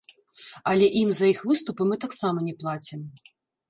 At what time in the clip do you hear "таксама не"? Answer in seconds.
2.09-2.59